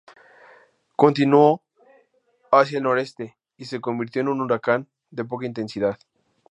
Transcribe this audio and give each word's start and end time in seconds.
Continuó 0.95 1.61
hacia 2.51 2.79
el 2.79 2.85
noreste 2.85 3.37
y 3.55 3.65
se 3.65 3.79
convirtió 3.81 4.21
en 4.23 4.29
un 4.29 4.41
huracán 4.41 4.89
de 5.11 5.25
poca 5.25 5.45
intensidad. 5.45 5.99